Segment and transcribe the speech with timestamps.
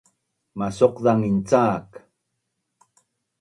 [0.57, 1.87] masauqzangin cak